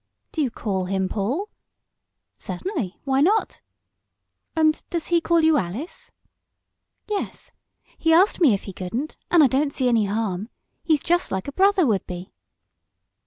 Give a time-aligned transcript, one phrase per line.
[0.31, 1.49] "Do you call him Paul?"
[2.39, 3.61] "Certainly why not."
[4.55, 6.11] "And does he call you Alice?"
[7.07, 7.51] "Yes.
[7.99, 10.49] He asked me if he couldn't, and I don't see any harm.
[10.83, 12.33] He's just like a brother would be."